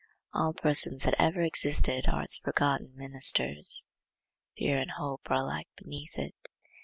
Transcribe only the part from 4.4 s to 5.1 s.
Fear and